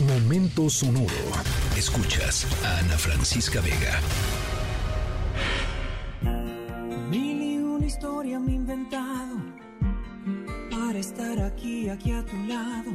[0.00, 1.08] Momento sonoro.
[1.74, 3.98] Escuchas a Ana Francisca Vega.
[7.08, 9.36] Mil y una historia me he inventado
[10.70, 12.90] para estar aquí, aquí a tu lado.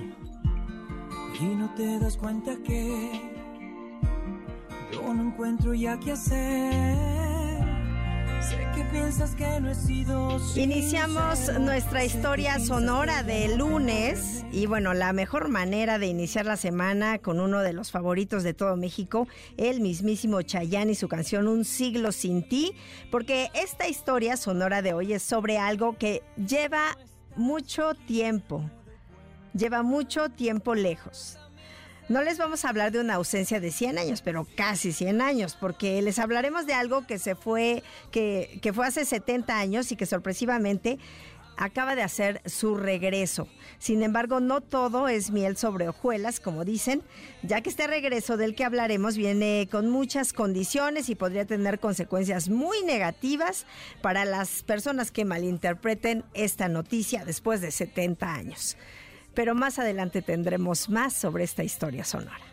[1.39, 3.19] Y no te das cuenta que
[4.93, 7.20] yo no encuentro ya qué hacer.
[10.55, 17.19] Iniciamos nuestra historia sonora de lunes y bueno, la mejor manera de iniciar la semana
[17.19, 19.27] con uno de los favoritos de todo México,
[19.57, 22.73] el mismísimo Chayanne y su canción Un siglo sin ti,
[23.11, 26.97] porque esta historia sonora de hoy es sobre algo que lleva
[27.35, 28.69] mucho tiempo,
[29.53, 31.37] lleva mucho tiempo lejos.
[32.11, 35.55] No les vamos a hablar de una ausencia de 100 años, pero casi 100 años,
[35.57, 39.95] porque les hablaremos de algo que se fue, que, que fue hace 70 años y
[39.95, 40.99] que sorpresivamente
[41.55, 43.47] acaba de hacer su regreso.
[43.79, 47.01] Sin embargo, no todo es miel sobre hojuelas, como dicen,
[47.43, 52.49] ya que este regreso del que hablaremos viene con muchas condiciones y podría tener consecuencias
[52.49, 53.65] muy negativas
[54.01, 58.75] para las personas que malinterpreten esta noticia después de 70 años.
[59.33, 62.50] Pero más adelante tendremos más sobre esta historia sonora.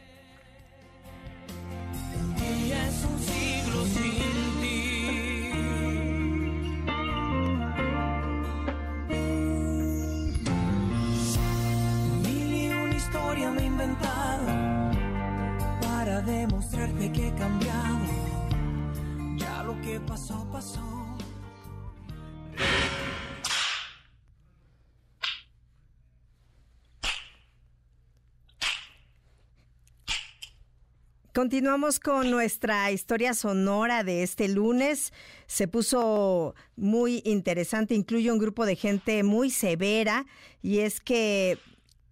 [31.38, 35.12] Continuamos con nuestra historia sonora de este lunes.
[35.46, 40.26] Se puso muy interesante, incluye un grupo de gente muy severa
[40.62, 41.56] y es que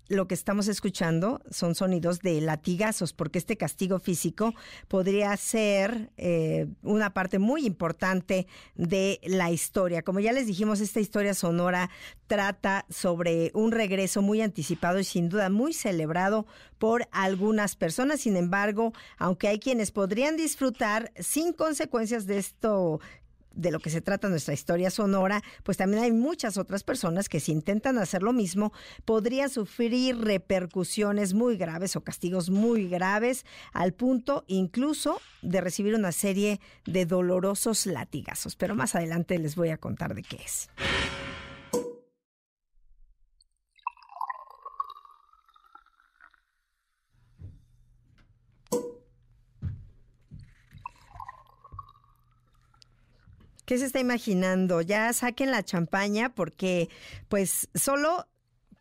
[0.09, 4.55] lo que estamos escuchando son sonidos de latigazos, porque este castigo físico
[4.89, 10.03] podría ser eh, una parte muy importante de la historia.
[10.03, 11.91] Como ya les dijimos, esta historia sonora
[12.27, 16.47] trata sobre un regreso muy anticipado y sin duda muy celebrado
[16.79, 18.21] por algunas personas.
[18.21, 23.01] Sin embargo, aunque hay quienes podrían disfrutar sin consecuencias de esto
[23.57, 27.41] de lo que se trata nuestra historia sonora, pues también hay muchas otras personas que
[27.41, 28.73] si intentan hacer lo mismo
[29.05, 36.13] podrían sufrir repercusiones muy graves o castigos muy graves al punto incluso de recibir una
[36.13, 38.57] serie de dolorosos latigazos.
[38.57, 40.69] Pero más adelante les voy a contar de qué es.
[53.67, 54.81] ¿Qué se está imaginando?
[54.81, 56.89] Ya saquen la champaña porque
[57.29, 58.29] pues solo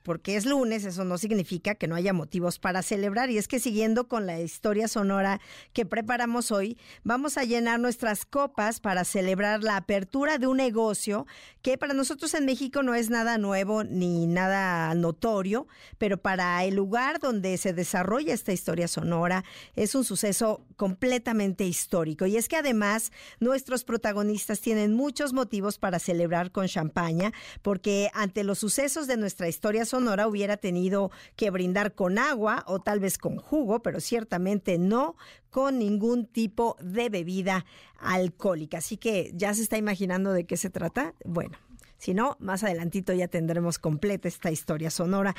[0.06, 3.32] porque es lunes, eso no significa que no haya motivos para celebrar.
[3.32, 5.42] Y es que siguiendo con la historia sonora
[5.74, 11.26] que preparamos hoy, vamos a llenar nuestras copas para celebrar la apertura de un negocio
[11.64, 15.68] que para nosotros en México no es nada nuevo ni nada notorio,
[15.98, 19.44] pero para el lugar donde se desarrolla esta historia sonora
[19.76, 22.28] es un suceso completamente histórico.
[22.28, 27.34] Y es que además nuestros protagonistas tienen muchos motivos para celebrar con champaña,
[27.64, 32.66] porque ante los sucesos de nuestra historia sonora, Sonora hubiera tenido que brindar con agua
[32.68, 35.16] o tal vez con jugo, pero ciertamente no
[35.50, 37.66] con ningún tipo de bebida
[37.98, 38.80] alcohólica.
[38.80, 41.14] Así que ya se está imaginando de qué se trata.
[41.24, 41.58] Bueno,
[41.98, 45.34] si no, más adelantito ya tendremos completa esta historia sonora.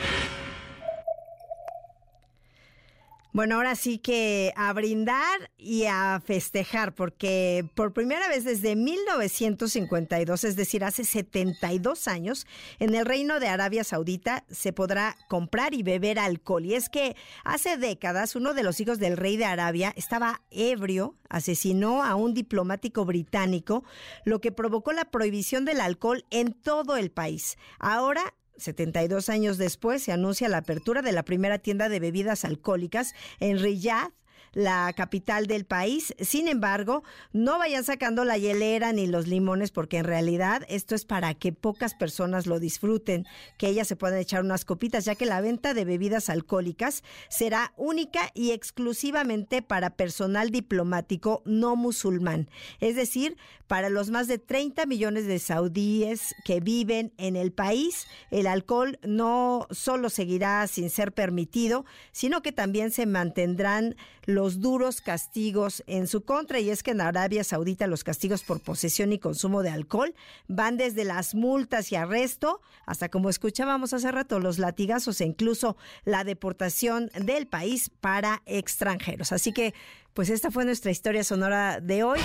[3.36, 10.44] Bueno, ahora sí que a brindar y a festejar, porque por primera vez desde 1952,
[10.44, 12.46] es decir, hace 72 años,
[12.78, 16.64] en el Reino de Arabia Saudita se podrá comprar y beber alcohol.
[16.64, 17.14] Y es que
[17.44, 22.32] hace décadas uno de los hijos del rey de Arabia estaba ebrio, asesinó a un
[22.32, 23.84] diplomático británico,
[24.24, 27.58] lo que provocó la prohibición del alcohol en todo el país.
[27.80, 33.14] Ahora 72 años después se anuncia la apertura de la primera tienda de bebidas alcohólicas
[33.40, 34.12] en Riyadh,
[34.56, 36.14] la capital del país.
[36.18, 37.04] Sin embargo,
[37.34, 41.52] no vayan sacando la hielera ni los limones porque en realidad esto es para que
[41.52, 43.26] pocas personas lo disfruten,
[43.58, 47.74] que ellas se puedan echar unas copitas, ya que la venta de bebidas alcohólicas será
[47.76, 52.48] única y exclusivamente para personal diplomático no musulmán,
[52.80, 53.36] es decir,
[53.66, 58.98] para los más de 30 millones de saudíes que viven en el país, el alcohol
[59.02, 65.82] no solo seguirá sin ser permitido, sino que también se mantendrán los los duros castigos
[65.88, 66.60] en su contra.
[66.60, 70.14] Y es que en Arabia Saudita los castigos por posesión y consumo de alcohol
[70.46, 75.76] van desde las multas y arresto hasta, como escuchábamos hace rato, los latigazos e incluso
[76.04, 79.32] la deportación del país para extranjeros.
[79.32, 79.74] Así que,
[80.14, 82.20] pues esta fue nuestra historia sonora de hoy.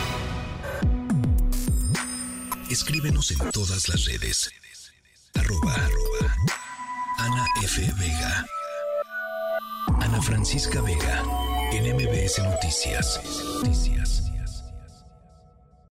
[2.70, 4.52] Escríbenos en todas las redes.
[5.34, 5.76] Arroba,
[7.18, 7.82] Ana F.
[7.98, 8.46] Vega.
[10.02, 11.24] Ana Francisca Vega.
[11.74, 13.22] En MBS Noticias.
[13.64, 14.31] Noticias.